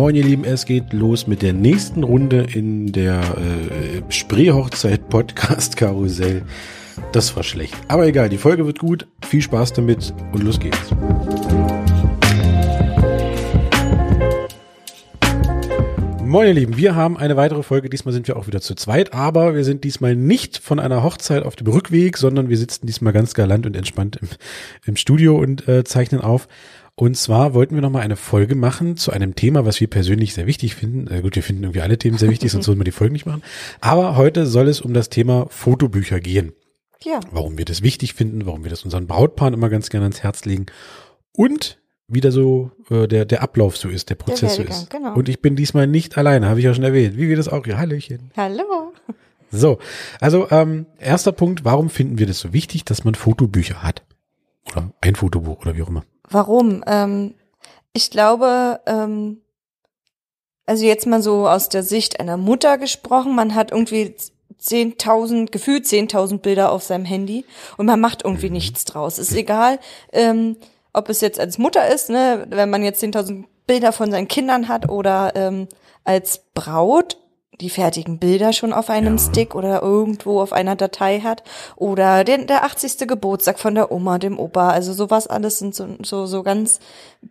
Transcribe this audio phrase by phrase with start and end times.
[0.00, 5.76] Moin ihr Lieben, es geht los mit der nächsten Runde in der äh, Spreehochzeit Podcast
[5.76, 6.40] Karussell.
[7.12, 7.74] Das war schlecht.
[7.86, 9.06] Aber egal, die Folge wird gut.
[9.22, 10.90] Viel Spaß damit und los geht's.
[16.24, 17.90] Moin ihr Lieben, wir haben eine weitere Folge.
[17.90, 21.42] Diesmal sind wir auch wieder zu zweit, aber wir sind diesmal nicht von einer Hochzeit
[21.42, 24.28] auf dem Rückweg, sondern wir sitzen diesmal ganz galant und entspannt im,
[24.86, 26.48] im Studio und äh, zeichnen auf.
[27.00, 30.46] Und zwar wollten wir nochmal eine Folge machen zu einem Thema, was wir persönlich sehr
[30.46, 31.10] wichtig finden.
[31.10, 33.24] Äh, gut, wir finden irgendwie alle Themen sehr wichtig, sonst würden wir die Folge nicht
[33.24, 33.42] machen.
[33.80, 36.52] Aber heute soll es um das Thema Fotobücher gehen.
[37.02, 37.20] Ja.
[37.30, 40.44] Warum wir das wichtig finden, warum wir das unseren Brautpaaren immer ganz gerne ans Herz
[40.44, 40.66] legen.
[41.34, 44.90] Und wie da so äh, der, der Ablauf so ist, der Prozess so ist.
[44.90, 45.14] Genau.
[45.14, 47.16] Und ich bin diesmal nicht alleine, habe ich ja schon erwähnt.
[47.16, 48.30] Wie wir das auch, ja, Hallöchen.
[48.36, 48.92] Hallo.
[49.50, 49.78] So,
[50.20, 54.02] also ähm, erster Punkt, warum finden wir das so wichtig, dass man Fotobücher hat?
[54.70, 56.04] Oder ein Fotobuch oder wie auch immer.
[56.30, 56.82] Warum?
[56.86, 57.34] Ähm,
[57.92, 59.42] ich glaube, ähm,
[60.66, 64.14] also jetzt mal so aus der Sicht einer Mutter gesprochen, man hat irgendwie
[64.60, 67.44] 10.000, gefühlt 10.000 Bilder auf seinem Handy
[67.76, 68.54] und man macht irgendwie Mhm.
[68.54, 69.18] nichts draus.
[69.18, 69.78] Ist egal,
[70.12, 70.56] ähm,
[70.92, 74.68] ob es jetzt als Mutter ist, ne, wenn man jetzt 10.000 Bilder von seinen Kindern
[74.68, 75.68] hat oder ähm,
[76.04, 77.18] als Braut
[77.60, 79.22] die fertigen Bilder schon auf einem Ja.
[79.22, 81.42] Stick oder irgendwo auf einer Datei hat
[81.76, 83.06] oder den, der 80.
[83.06, 86.80] Geburtstag von der Oma, dem Opa, also sowas alles sind so, so, so ganz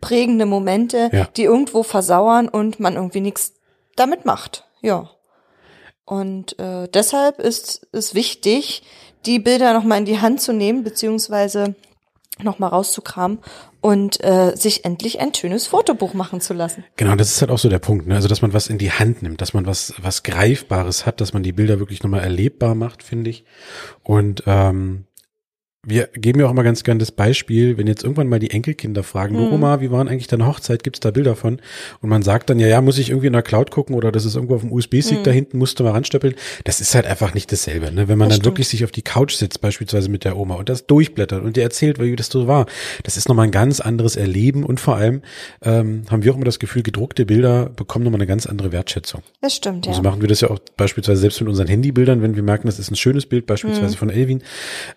[0.00, 1.26] prägende Momente, Ja.
[1.36, 3.54] die irgendwo versauern und man irgendwie nichts
[3.96, 4.64] damit macht.
[4.80, 5.10] Ja.
[6.04, 8.82] Und äh, deshalb ist es wichtig,
[9.26, 11.74] die Bilder nochmal in die Hand zu nehmen, beziehungsweise
[12.44, 13.38] nochmal rauszukramen
[13.80, 16.84] und äh, sich endlich ein schönes Fotobuch machen zu lassen.
[16.96, 18.14] Genau, das ist halt auch so der Punkt, ne?
[18.14, 21.32] Also dass man was in die Hand nimmt, dass man was was greifbares hat, dass
[21.32, 23.44] man die Bilder wirklich nochmal erlebbar macht, finde ich.
[24.02, 25.06] Und ähm,
[25.86, 29.02] wir geben ja auch immer ganz gern das Beispiel, wenn jetzt irgendwann mal die Enkelkinder
[29.02, 29.52] fragen, Mhm.
[29.52, 30.82] Oma, wie waren eigentlich deine Hochzeit?
[30.82, 31.58] Gibt's da Bilder von?
[32.02, 34.24] Und man sagt dann, ja, ja, muss ich irgendwie in der Cloud gucken oder das
[34.26, 36.34] ist irgendwo auf dem USB-Stick da hinten, musst du mal ranstöppeln.
[36.64, 38.08] Das ist halt einfach nicht dasselbe, ne?
[38.08, 38.46] Wenn man Das dann stimmt.
[38.56, 41.62] wirklich sich auf die Couch sitzt, beispielsweise mit der Oma und das durchblättert und dir
[41.62, 42.66] erzählt, wie das so war.
[43.04, 45.22] Das ist nochmal ein ganz anderes Erleben und vor allem
[45.62, 49.22] ähm, haben wir auch immer das Gefühl, gedruckte Bilder bekommen nochmal eine ganz andere Wertschätzung.
[49.40, 49.94] Das stimmt, ja.
[49.94, 52.78] So machen wir das ja auch beispielsweise selbst mit unseren Handybildern, wenn wir merken, das
[52.78, 54.42] ist ein schönes Bild, beispielsweise von Elvin.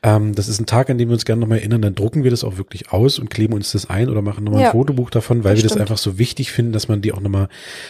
[0.04, 2.32] Ähm, das ist ein Tag, an dem wir uns gerne nochmal erinnern, dann drucken wir
[2.32, 4.68] das auch wirklich aus und kleben uns das ein oder machen nochmal Ja.
[4.68, 5.82] ein Fotobuch davon, weil Das wir das stimmt.
[5.82, 7.48] einfach so wichtig finden, dass man die auch nochmal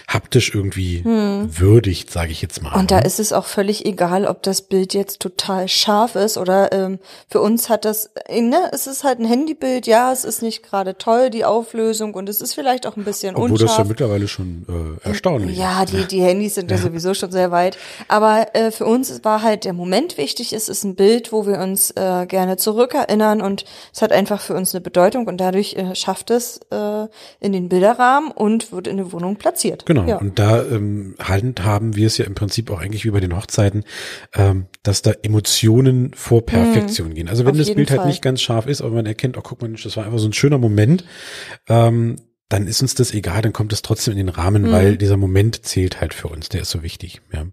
[0.07, 2.73] haptisch irgendwie würdigt, sage ich jetzt mal.
[2.73, 2.79] Hm.
[2.81, 6.71] Und da ist es auch völlig egal, ob das Bild jetzt total scharf ist oder
[6.71, 6.99] ähm,
[7.29, 10.63] für uns hat das, äh, ne, es ist halt ein Handybild, ja, es ist nicht
[10.63, 13.87] gerade toll, die Auflösung und es ist vielleicht auch ein bisschen Obwohl das ja unscharf.
[13.87, 14.65] mittlerweile schon
[15.03, 15.93] äh, erstaunlich Ja, ist.
[15.93, 17.77] die, die Handys sind ja sowieso schon sehr weit.
[18.07, 20.53] Aber äh, für uns war halt der Moment wichtig.
[20.53, 24.53] Es ist ein Bild, wo wir uns äh, gerne zurückerinnern und es hat einfach für
[24.55, 27.07] uns eine Bedeutung und dadurch äh, schafft es äh,
[27.39, 29.85] in den Bilderrahmen und wird in der Wohnung platziert.
[29.85, 30.17] Genau, Ja.
[30.17, 33.83] und da ähm, handhaben wir es ja im Prinzip auch eigentlich wie bei den Hochzeiten,
[34.33, 37.29] ähm, dass da Emotionen vor Perfektion gehen.
[37.29, 38.07] Also wenn Auf das Bild halt Fall.
[38.09, 40.33] nicht ganz scharf ist, aber man erkennt, oh guck mal, das war einfach so ein
[40.33, 41.03] schöner Moment,
[41.69, 42.15] ähm,
[42.49, 44.71] dann ist uns das egal, dann kommt es trotzdem in den Rahmen, Mhm.
[44.71, 47.21] weil dieser Moment zählt halt für uns, der ist so wichtig.
[47.31, 47.45] Ja.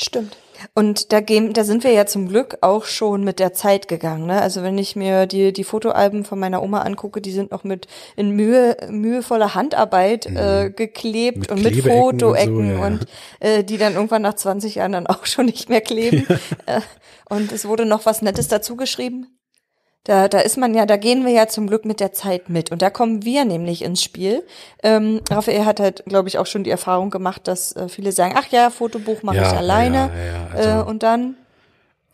[0.00, 0.36] Stimmt.
[0.74, 4.26] Und da, gehen, da sind wir ja zum Glück auch schon mit der Zeit gegangen.
[4.26, 4.40] Ne?
[4.40, 7.86] Also wenn ich mir die, die Fotoalben von meiner Oma angucke, die sind noch mit
[8.16, 11.40] in Mühe, mühevoller Handarbeit äh, geklebt Mhm.
[11.40, 12.86] Mit und mit Klebeecken und so, Fotoecken ja, ja.
[12.86, 13.06] und
[13.40, 16.26] äh, die dann irgendwann nach 20 Jahren dann auch schon nicht mehr kleben.
[16.66, 16.80] Äh,
[17.28, 19.39] und es wurde noch was Nettes dazu geschrieben.
[20.04, 22.72] Da, da ist man ja, da gehen wir ja zum Glück mit der Zeit mit.
[22.72, 24.42] Und da kommen wir nämlich ins Spiel.
[24.82, 28.34] Ähm, Raphael hat halt, glaube ich, auch schon die Erfahrung gemacht, dass äh, viele sagen,
[28.36, 29.96] ach ja, Fotobuch mache Ja, ich alleine.
[29.96, 31.36] ja, ja, ja, also- äh, und dann,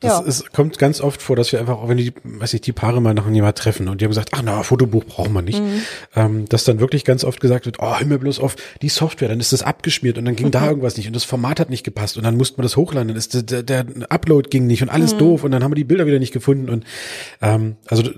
[0.01, 0.21] Das ja.
[0.27, 3.01] ist, kommt ganz oft vor, dass wir einfach, auch wenn die, weiß ich, die Paare
[3.01, 5.83] mal nach jemand treffen und die haben gesagt, ach na, Fotobuch brauchen wir nicht, Mhm.
[6.15, 9.29] ähm, dass dann wirklich ganz oft gesagt wird, oh, hör mir bloß auf die Software,
[9.29, 11.83] dann ist das abgeschmiert und dann ging da irgendwas nicht und das Format hat nicht
[11.83, 14.83] gepasst und dann musste man das hochladen, dann ist der, der, der Upload ging nicht
[14.83, 15.19] und alles Mhm.
[15.19, 16.85] doof und dann haben wir die Bilder wieder nicht gefunden und
[17.41, 18.13] ähm, also äh,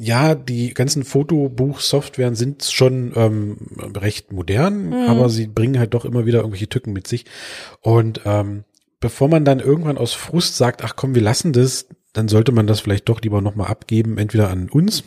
[0.00, 3.56] ja, die ganzen Fotobuch-Softwaren sind schon ähm,
[3.96, 4.94] recht modern, Mhm.
[5.08, 7.24] aber sie bringen halt doch immer wieder irgendwelche Tücken mit sich
[7.82, 8.64] und ähm,
[9.00, 12.66] bevor man dann irgendwann aus Frust sagt, ach komm, wir lassen das, dann sollte man
[12.66, 15.04] das vielleicht doch lieber nochmal abgeben, entweder an uns,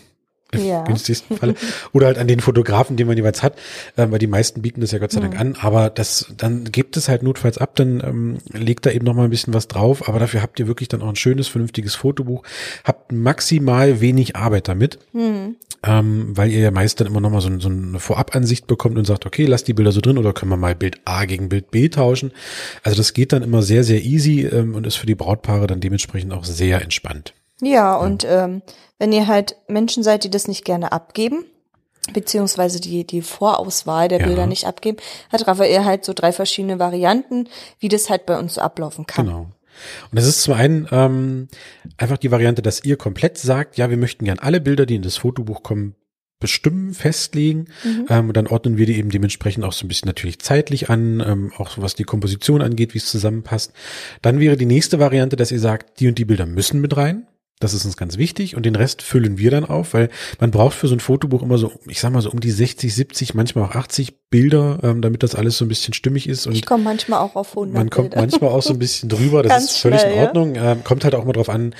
[0.55, 0.83] im Ja.
[0.83, 1.55] günstigsten Fall,
[1.93, 3.53] oder halt an den Fotografen, den man jeweils hat,
[3.95, 6.97] äh, weil die meisten bieten das ja Gott sei Dank an, aber das, dann gebt
[6.97, 10.19] es halt notfalls ab, dann ähm, legt da eben nochmal ein bisschen was drauf, aber
[10.19, 12.43] dafür habt ihr wirklich dann auch ein schönes, vernünftiges Fotobuch,
[12.83, 14.99] habt maximal wenig Arbeit damit,
[15.83, 19.25] ähm, weil ihr ja meist dann immer nochmal so, so eine Vorabansicht bekommt und sagt,
[19.25, 21.89] okay, lasst die Bilder so drin oder können wir mal Bild A gegen Bild B
[21.89, 22.31] tauschen.
[22.83, 25.79] Also das geht dann immer sehr, sehr easy ähm, und ist für die Brautpaare dann
[25.79, 27.33] dementsprechend auch sehr entspannt.
[27.63, 28.61] Ja, und ähm,
[29.01, 31.43] wenn ihr halt Menschen seid, die das nicht gerne abgeben,
[32.13, 34.27] beziehungsweise die, die Vorauswahl der Ja.
[34.27, 34.97] Bilder nicht abgeben,
[35.31, 37.47] hat Raphael halt so drei verschiedene Varianten,
[37.79, 39.25] wie das halt bei uns so ablaufen kann.
[39.25, 39.39] Genau.
[39.39, 39.51] Und
[40.11, 41.47] das ist zum einen ähm,
[41.97, 45.01] einfach die Variante, dass ihr komplett sagt, ja, wir möchten gern alle Bilder, die in
[45.01, 45.95] das Fotobuch kommen,
[46.39, 47.69] bestimmen, festlegen.
[48.07, 51.23] Ähm, und dann ordnen wir die eben dementsprechend auch so ein bisschen natürlich zeitlich an,
[51.25, 53.73] ähm, auch was die Komposition angeht, wie es zusammenpasst.
[54.21, 57.25] Dann wäre die nächste Variante, dass ihr sagt, die und die Bilder müssen mit rein.
[57.61, 60.09] Das ist uns ganz wichtig und den Rest füllen wir dann auf, weil
[60.39, 62.93] man braucht für so ein Fotobuch immer so, ich sag mal so um die 60,
[62.93, 66.53] 70, manchmal auch 80 Bilder, ähm, damit das alles so ein bisschen stimmig ist und
[66.53, 68.21] Ich komme manchmal auch auf 100 man kommt Bilder.
[68.21, 70.25] manchmal auch so ein bisschen drüber, das Ganz ist völlig schnell, in ja.
[70.25, 70.55] Ordnung.
[70.55, 71.75] Ähm, kommt halt auch mal drauf an,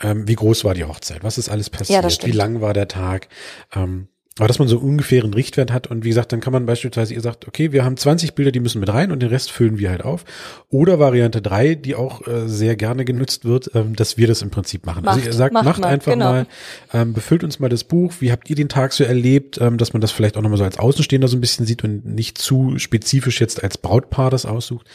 [0.00, 2.88] ähm, wie groß war die Hochzeit, was ist alles passiert, das wie lang war der
[2.88, 3.28] Tag.
[3.74, 6.66] Ähm, aber dass man so ungefähr einen Richtwert hat und wie gesagt, dann kann man
[6.66, 9.52] beispielsweise, ihr sagt, okay, wir haben 20 Bilder, die müssen mit rein und den Rest
[9.52, 10.24] füllen wir halt auf.
[10.70, 14.50] Oder Variante drei, die auch äh, sehr gerne genutzt wird, ähm, dass wir das im
[14.50, 15.06] Prinzip machen.
[15.06, 16.32] also Macht, ihr sagt, macht macht mal, einfach genau.
[16.32, 16.46] mal,
[16.92, 19.92] ähm, befüllt uns mal das Buch, wie habt ihr den Tag so erlebt, ähm, dass
[19.92, 22.76] man das vielleicht auch nochmal so als Außenstehender so ein bisschen sieht und nicht zu
[22.78, 24.88] spezifisch jetzt als Brautpaar das aussucht.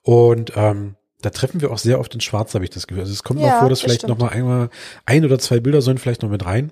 [0.00, 3.02] Und ähm, da treffen wir auch sehr oft in Schwarz, habe ich das Gefühl.
[3.02, 4.18] Also es kommt Ja, mal vor, dass das vielleicht stimmt.
[4.18, 4.70] noch mal einmal
[5.04, 6.70] ein oder zwei Bilder sollen vielleicht noch mit rein.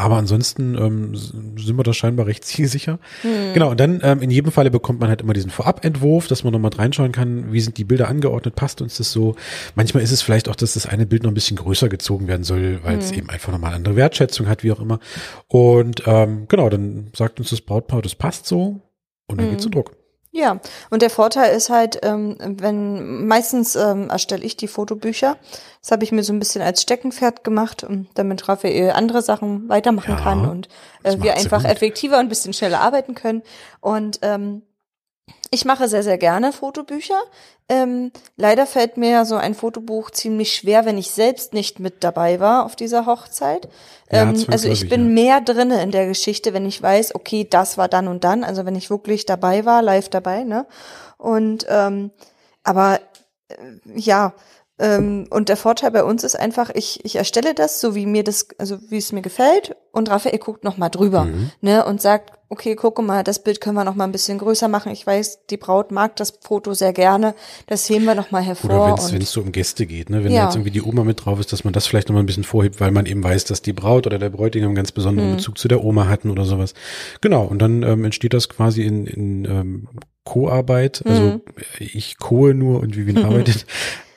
[0.00, 2.98] Aber ansonsten ähm, sind wir da scheinbar recht zielsicher.
[3.22, 3.52] Hm.
[3.52, 6.52] Genau, und dann ähm, in jedem Falle bekommt man halt immer diesen Vorabentwurf, dass man
[6.54, 9.36] nochmal reinschauen kann, wie sind die Bilder angeordnet, passt uns das so.
[9.74, 12.44] Manchmal ist es vielleicht auch, dass das eine Bild noch ein bisschen größer gezogen werden
[12.44, 13.00] soll, weil Hm.
[13.00, 15.00] es eben einfach nochmal andere Wertschätzung hat, wie auch immer.
[15.48, 18.80] Und ähm, genau, dann sagt uns das Brautpaar, das passt so
[19.26, 19.50] und dann Hm.
[19.50, 19.99] geht's zu Druck.
[20.32, 20.60] Ja,
[20.90, 25.36] und der Vorteil ist halt, ähm, wenn meistens ähm, erstelle ich die Fotobücher.
[25.80, 29.68] Das habe ich mir so ein bisschen als Steckenpferd gemacht, um, damit Raphael andere Sachen
[29.68, 30.68] weitermachen Ja, kann und
[31.02, 31.70] äh, wir einfach gut.
[31.70, 33.42] effektiver und ein bisschen schneller arbeiten können.
[33.80, 34.62] Und ähm,
[35.50, 37.20] ich mache sehr, sehr gerne Fotobücher.
[37.68, 42.40] Ähm, leider fällt mir so ein Fotobuch ziemlich schwer, wenn ich selbst nicht mit dabei
[42.40, 43.68] war auf dieser Hochzeit.
[44.10, 45.22] Ja, Ähm, also zwangsläufig, ich bin ja.
[45.24, 48.64] mehr drinne in der Geschichte, wenn ich weiß, okay, das war dann und dann, also
[48.64, 50.66] wenn ich wirklich dabei war, live dabei, ne?
[51.16, 52.10] Und ähm,
[52.62, 53.00] aber
[53.48, 53.54] äh,
[53.94, 54.34] ja,
[54.80, 58.48] und der Vorteil bei uns ist einfach, ich, ich erstelle das so, wie mir das,
[58.56, 61.50] also wie es mir gefällt, und Raphael guckt noch mal drüber, Mhm.
[61.60, 64.68] ne, und sagt, okay, guck mal, das Bild können wir noch mal ein bisschen größer
[64.68, 64.90] machen.
[64.90, 67.34] Ich weiß, die Braut mag das Foto sehr gerne,
[67.66, 68.70] das heben wir noch mal hervor.
[68.70, 70.24] Oder wenn es und wenn es so um Gäste geht, ne?
[70.24, 70.44] Wenn Ja.
[70.44, 72.42] jetzt irgendwie die Oma mit drauf ist, dass man das vielleicht noch mal ein bisschen
[72.44, 75.36] vorhebt, weil man eben weiß, dass die Braut oder der Bräutigam einen ganz besonderen Mhm.
[75.36, 76.74] Bezug zu der Oma hatten oder sowas.
[77.20, 79.88] Genau, und dann ähm, entsteht das quasi in, in ähm,
[80.24, 81.04] Co-Arbeit.
[81.06, 81.40] Also Mhm.
[81.78, 83.66] ich kohe nur und Vivian arbeitet.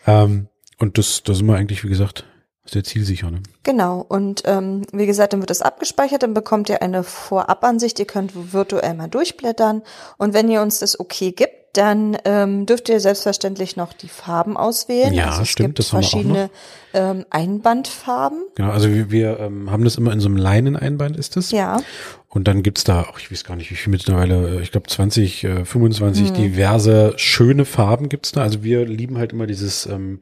[0.07, 0.47] Ähm,
[0.79, 2.25] und das, da sind wir eigentlich, wie gesagt,
[2.65, 3.29] sehr zielsicher.
[3.29, 3.41] Ne?
[3.63, 8.05] Genau, und ähm, wie gesagt, dann wird das abgespeichert, dann bekommt ihr eine Vorabansicht, ihr
[8.05, 9.83] könnt virtuell mal durchblättern
[10.17, 14.57] und wenn ihr uns das okay gibt, dann ähm, dürft ihr selbstverständlich noch die Farben
[14.57, 15.13] auswählen.
[15.13, 16.49] Ja, also es stimmt, gibt das haben wir auch verschiedene
[16.93, 18.43] ähm, Einbandfarben.
[18.55, 21.51] Genau, also wir, wir ähm, haben das immer in so einem Leineneinband ist es.
[21.51, 21.77] Ja,
[22.29, 24.87] Und dann gibt's da, auch ich weiß gar nicht, wie viel mittlerweile, äh, ich glaube
[24.87, 26.33] 20, äh, 25 Mhm.
[26.33, 28.41] diverse schöne Farben gibt's da.
[28.41, 30.19] Also wir lieben halt immer dieses, ähm,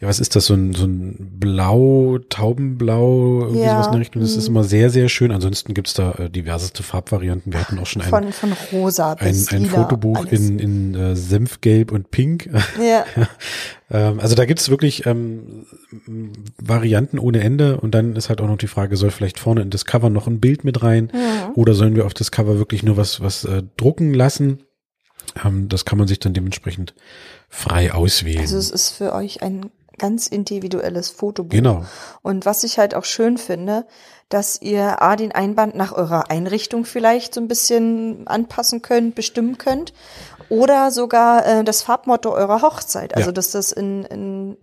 [0.00, 4.00] ja, was ist das, so ein, so ein Blau, Taubenblau, irgendwie Ja, sowas in der
[4.00, 4.22] Richtung.
[4.22, 4.56] Das ist mhm.
[4.56, 5.30] immer sehr, sehr schön.
[5.30, 7.52] Ansonsten gibt's da äh, diverseste Farbvarianten.
[7.52, 10.32] Wir hatten auch schon ein, von, von rosa ein, bis ein Fotobuch alles.
[10.32, 12.48] in, in äh, Senfgelb und Pink.
[12.82, 13.04] Ja,
[13.92, 15.66] Ähm, also da gibt's wirklich ähm,
[16.60, 19.70] Varianten ohne Ende und dann ist halt auch noch die Frage, soll vielleicht vorne in
[19.70, 21.52] das Cover noch ein Bild mit rein Mhm.
[21.54, 24.62] oder sollen wir auf das Cover wirklich nur was, was äh, drucken lassen?
[25.44, 26.94] Ähm, das kann man sich dann dementsprechend
[27.48, 28.40] frei auswählen.
[28.40, 29.66] also es ist für euch ein
[29.98, 31.50] ganz individuelles Fotobuch.
[31.50, 31.84] genau.
[32.22, 33.84] Und was ich halt auch schön finde,
[34.30, 39.58] dass ihr A, den Einband nach eurer Einrichtung vielleicht so ein bisschen anpassen könnt, bestimmen
[39.58, 39.92] könnt.
[40.52, 43.16] Oder sogar äh, das Farbmotto eurer Hochzeit.
[43.16, 43.32] Also Ja.
[43.32, 44.56] dass das in, in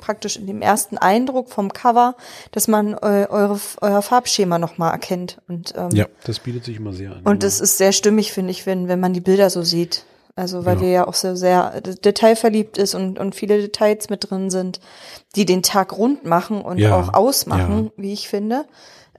[0.00, 2.14] praktisch in dem ersten Eindruck vom Cover,
[2.52, 5.38] dass man eu, eure, euer Farbschema nochmal erkennt.
[5.48, 7.22] Und, ähm, Ja, das bietet sich immer sehr an.
[7.24, 10.04] und das ist sehr stimmig, finde ich, wenn, wenn man die Bilder so sieht.
[10.36, 10.80] Also weil Ja.
[10.82, 14.78] wir ja auch so sehr detailverliebt ist und, und viele Details mit drin sind,
[15.36, 18.66] die den Tag rund machen und Ja, auch ausmachen, wie ich finde.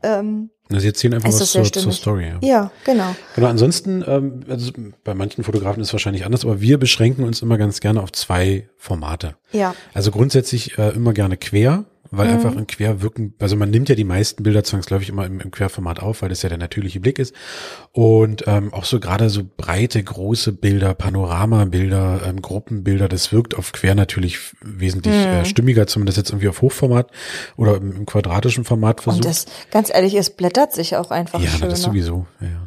[0.04, 1.92] Ähm, Also Sie erzählen einfach ist was zur, zur.
[1.92, 2.26] Story.
[2.26, 2.40] Ja.
[2.42, 3.16] ja, genau.
[3.36, 4.72] Genau, ansonsten, ähm, also
[5.04, 8.12] bei manchen Fotografen ist es wahrscheinlich anders, aber wir beschränken uns immer ganz gerne auf
[8.12, 9.36] zwei Formate.
[9.52, 12.34] Ja, Also grundsätzlich äh, immer gerne quer, weil Mhm.
[12.34, 15.50] einfach in quer wirken, also man nimmt ja die meisten Bilder zwangsläufig immer im, im
[15.50, 17.34] Querformat auf, weil das ja der natürliche Blick ist.
[17.94, 23.72] Und ähm, auch so gerade so breite, große Bilder, Panoramabilder, ähm, Gruppenbilder, das wirkt auf
[23.72, 25.22] quer natürlich wesentlich Mhm.
[25.32, 27.10] äh, stimmiger, zumindest jetzt irgendwie auf Hochformat
[27.58, 29.26] oder im, im quadratischen Format versucht.
[29.26, 31.70] und das, ganz ehrlich, es blättert sich auch einfach ja, schöner.
[31.70, 32.28] das sowieso.
[32.40, 32.61] Ja.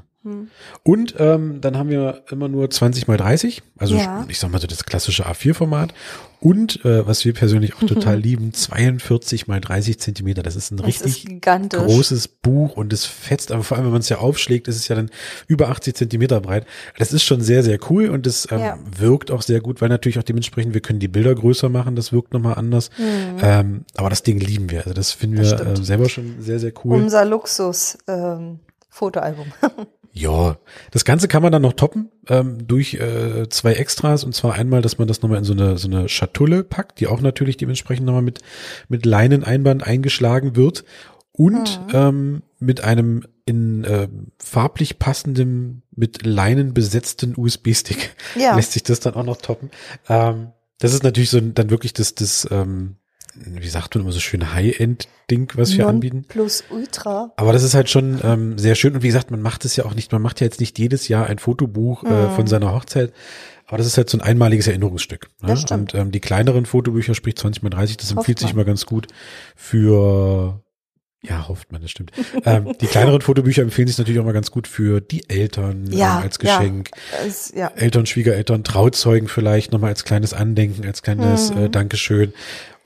[0.83, 4.25] Und ähm, dann haben wir immer nur 20 mal 30, also Ja.
[4.29, 5.95] ich sag mal so das klassische A4-Format.
[6.41, 10.43] Und äh, was wir persönlich auch total lieben, 42 mal 30 Zentimeter.
[10.43, 13.93] Das ist ein Das richtig ist großes Buch und es fetzt, aber vor allem, wenn
[13.93, 15.11] man es ja aufschlägt, ist es ja dann
[15.47, 16.67] über 80 Zentimeter breit.
[16.99, 18.79] Das ist schon sehr, sehr cool und es ähm, Ja.
[18.99, 22.13] wirkt auch sehr gut, weil natürlich auch dementsprechend, wir können die Bilder größer machen, das
[22.13, 22.91] wirkt nochmal anders.
[23.41, 24.81] Ähm, aber das Ding lieben wir.
[24.81, 25.43] Also das finden Mhm.
[25.43, 27.01] Das wir äh, selber schon sehr, sehr cool.
[27.01, 29.47] Unser Luxus ähm, Fotoalbum.
[30.17, 30.59] Ja,
[30.93, 34.81] das Ganze kann man dann noch toppen ähm, durch äh, zwei Extras und zwar einmal,
[34.81, 38.07] dass man das nochmal in so eine so eine Schatulle packt, die auch natürlich dementsprechend
[38.07, 38.39] nochmal mit
[38.89, 40.85] mit Leineneinband eingeschlagen wird
[41.33, 48.55] und ähm, mit einem in äh, farblich passendem mit Leinen besetzten USB-Stick Ja.
[48.57, 49.73] lässt sich das dann auch noch toppen.
[50.09, 52.97] Ähm, das ist natürlich so dann wirklich das das ähm,
[53.35, 56.25] wie sagt man immer so schön High-End-Ding, was wir anbieten.
[56.29, 57.33] Plus Ultra.
[57.37, 58.95] Aber das ist halt schon ähm, sehr schön.
[58.95, 61.09] Und wie gesagt, man macht es ja auch nicht, man macht ja jetzt nicht jedes
[61.09, 63.13] Jahr ein Fotobuch äh, von seiner Hochzeit.
[63.67, 65.31] Aber das ist halt so ein einmaliges Erinnerungsstück.
[65.43, 65.57] Ne?
[65.71, 69.07] Und ähm, die kleineren Fotobücher, sprich 20 mal 30, das empfiehlt sich immer ganz gut
[69.57, 70.61] für
[71.27, 72.13] ja, hofft man, das stimmt.
[72.45, 76.19] ähm, die kleineren Fotobücher empfehlen sich natürlich auch mal ganz gut für die Eltern Ja,
[76.19, 76.91] ähm, als Geschenk.
[76.95, 77.27] Ja.
[77.27, 77.69] Es, ja.
[77.69, 81.65] Eltern, Schwiegereltern, Trauzeugen vielleicht nochmal als kleines Andenken, als kleines Mhm.
[81.65, 82.35] äh, Dankeschön.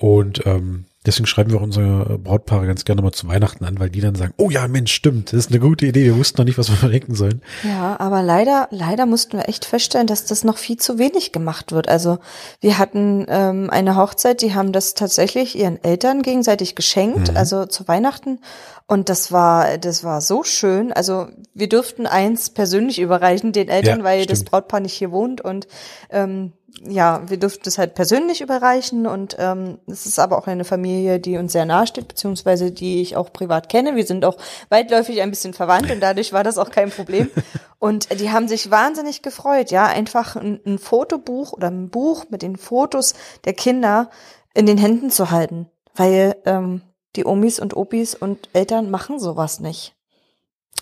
[0.01, 4.01] Und ähm, deswegen schreiben wir unsere Brautpaare ganz gerne mal zu Weihnachten an, weil die
[4.01, 6.57] dann sagen, oh ja, Mensch, stimmt, das ist eine gute Idee, wir wussten noch nicht,
[6.57, 7.43] was wir verdenken sollen.
[7.65, 11.73] Ja, aber leider, leider mussten wir echt feststellen, dass das noch viel zu wenig gemacht
[11.73, 11.89] wird.
[11.89, 12.19] Also
[12.61, 17.89] wir hatten ähm, eine Hochzeit, die haben das tatsächlich ihren Eltern gegenseitig geschenkt, also zu
[17.89, 18.39] Weihnachten.
[18.87, 20.93] Und das war, das war so schön.
[20.93, 24.51] Also wir durften eins persönlich überreichen den Eltern, Ja, weil das stimmt.
[24.53, 25.41] Brautpaar nicht hier wohnt.
[25.43, 25.67] Und
[26.09, 26.53] ähm,
[26.87, 29.07] ja, wir durften es halt persönlich überreichen.
[29.07, 33.01] Und ähm, es ist aber auch eine Familie, die uns sehr nahe steht, beziehungsweise die
[33.01, 33.97] ich auch privat kenne.
[33.97, 34.37] Wir sind auch
[34.69, 37.31] weitläufig ein bisschen verwandt und dadurch war das auch kein Problem.
[37.81, 42.43] Und die haben sich wahnsinnig gefreut, ja, einfach ein, ein Fotobuch oder ein Buch mit
[42.43, 44.11] den Fotos der Kinder
[44.53, 46.83] in den Händen zu halten, weil ähm,
[47.15, 49.95] die Omis und Opis und Eltern machen sowas nicht.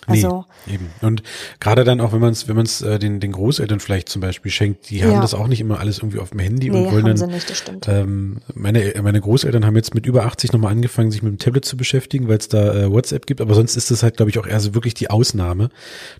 [0.05, 0.89] Also nee, eben.
[1.01, 1.23] Und
[1.59, 4.21] gerade dann auch, wenn man es, wenn man es äh, den, den Großeltern vielleicht zum
[4.21, 5.21] Beispiel schenkt, die haben Ja.
[5.21, 7.87] das auch nicht immer alles irgendwie auf dem Handy nee, und wollen dann nicht.
[7.87, 11.65] Ähm, meine, meine Großeltern haben jetzt mit über 80 nochmal angefangen, sich mit dem Tablet
[11.65, 14.39] zu beschäftigen, weil es da äh, WhatsApp gibt, aber sonst ist das halt, glaube ich,
[14.39, 15.69] auch eher so wirklich die Ausnahme,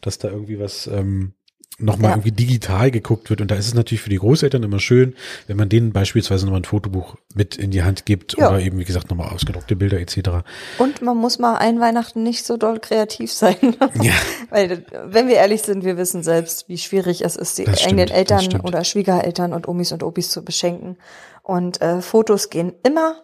[0.01, 1.33] dass da irgendwie was ähm,
[1.79, 2.15] nochmal Ja.
[2.17, 3.39] irgendwie digital geguckt wird.
[3.41, 5.15] Und da ist es natürlich für die Großeltern immer schön,
[5.45, 8.49] wenn man denen beispielsweise nochmal ein Fotobuch mit in die Hand gibt Ja.
[8.49, 10.43] oder eben, wie gesagt, nochmal ausgedruckte Bilder etc.
[10.79, 13.55] Und man muss mal ein Weihnachten nicht so doll kreativ sein.
[14.01, 14.13] Ja.
[14.49, 17.93] Weil, wenn wir ehrlich sind, wir wissen selbst, wie schwierig es ist, die Das stimmt,
[17.93, 18.63] eigenen das Eltern stimmt.
[18.65, 20.97] oder Schwiegereltern und Omis und Opis zu beschenken.
[21.43, 23.21] Und äh, Fotos gehen immer.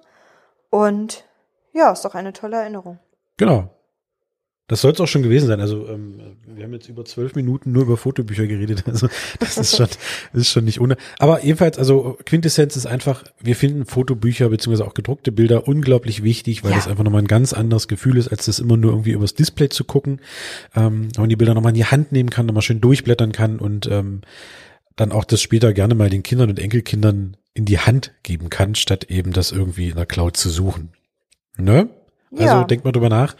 [0.69, 1.23] Und
[1.73, 2.99] ja, ist doch eine tolle Erinnerung.
[3.37, 3.69] Genau.
[4.67, 5.59] Das soll es auch schon gewesen sein.
[5.59, 8.83] Also ähm, wir haben jetzt über zwölf Minuten nur über Fotobücher geredet.
[8.87, 9.07] Also
[9.39, 10.95] das ist schon, das ist schon nicht ohne.
[11.19, 16.63] Aber jedenfalls, also Quintessenz ist einfach, wir finden Fotobücher beziehungsweise auch gedruckte Bilder unglaublich wichtig,
[16.63, 16.77] weil Ja.
[16.77, 19.67] das einfach nochmal ein ganz anderes Gefühl ist, als das immer nur irgendwie übers Display
[19.67, 20.21] zu gucken.
[20.75, 23.59] Ähm, wenn man die Bilder nochmal in die Hand nehmen kann, nochmal schön durchblättern kann
[23.59, 24.21] und ähm,
[24.95, 28.75] dann auch das später gerne mal den Kindern und Enkelkindern in die Hand geben kann,
[28.75, 30.91] statt eben das irgendwie in der Cloud zu suchen.
[31.57, 31.89] Ne?
[32.37, 32.63] Also Ja.
[32.63, 33.35] denkt mal drüber nach.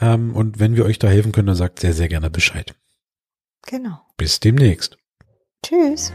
[0.00, 2.74] Ähm, und wenn wir euch da helfen können, dann sagt sehr, sehr gerne Bescheid.
[3.66, 4.00] Genau.
[4.16, 4.96] Bis demnächst.
[5.64, 6.12] Tschüss.